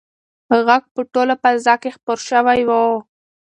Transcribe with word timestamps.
غږ 0.65 0.83
په 0.93 1.01
ټوله 1.13 1.35
فضا 1.43 1.73
کې 1.81 1.89
خپور 1.95 2.19
شوی 2.29 2.61
دی. 2.69 2.81